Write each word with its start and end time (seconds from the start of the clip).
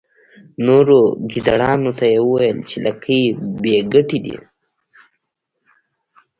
نورو 0.65 0.99
ګیدړانو 1.31 1.91
ته 1.99 2.05
یې 2.13 2.19
وویل 2.27 2.57
چې 2.69 2.77
لکۍ 2.85 3.23
بې 3.61 3.77
ګټې 3.93 4.19
دي. 4.25 4.37